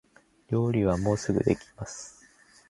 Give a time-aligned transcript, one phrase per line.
[0.49, 2.25] 料理はもうすぐできます